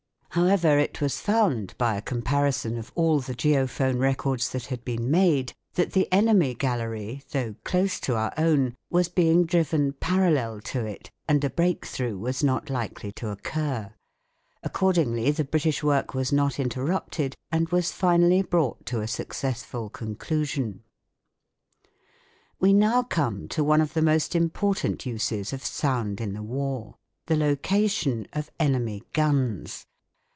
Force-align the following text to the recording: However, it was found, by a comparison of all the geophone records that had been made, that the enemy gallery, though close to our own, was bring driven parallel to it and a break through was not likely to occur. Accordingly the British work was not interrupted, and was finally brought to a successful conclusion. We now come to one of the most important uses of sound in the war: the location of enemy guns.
However, 0.35 0.79
it 0.79 1.01
was 1.01 1.19
found, 1.19 1.77
by 1.77 1.97
a 1.97 2.01
comparison 2.01 2.77
of 2.77 2.89
all 2.95 3.19
the 3.19 3.35
geophone 3.35 3.99
records 3.99 4.49
that 4.51 4.67
had 4.67 4.85
been 4.85 5.11
made, 5.11 5.51
that 5.73 5.91
the 5.91 6.07
enemy 6.09 6.53
gallery, 6.53 7.21
though 7.31 7.55
close 7.65 7.99
to 7.99 8.15
our 8.15 8.33
own, 8.37 8.75
was 8.89 9.09
bring 9.09 9.43
driven 9.45 9.91
parallel 9.91 10.61
to 10.61 10.85
it 10.85 11.11
and 11.27 11.43
a 11.43 11.49
break 11.49 11.85
through 11.85 12.17
was 12.17 12.45
not 12.45 12.69
likely 12.69 13.11
to 13.11 13.27
occur. 13.27 13.93
Accordingly 14.63 15.29
the 15.31 15.43
British 15.43 15.83
work 15.83 16.13
was 16.13 16.31
not 16.31 16.61
interrupted, 16.61 17.35
and 17.51 17.67
was 17.67 17.91
finally 17.91 18.41
brought 18.41 18.85
to 18.85 19.01
a 19.01 19.09
successful 19.09 19.89
conclusion. 19.89 20.81
We 22.57 22.71
now 22.71 23.03
come 23.03 23.49
to 23.49 23.65
one 23.65 23.81
of 23.81 23.93
the 23.93 24.01
most 24.01 24.33
important 24.33 25.05
uses 25.05 25.51
of 25.51 25.65
sound 25.65 26.21
in 26.21 26.31
the 26.31 26.41
war: 26.41 26.95
the 27.25 27.35
location 27.35 28.27
of 28.31 28.49
enemy 28.61 29.03
guns. 29.11 29.85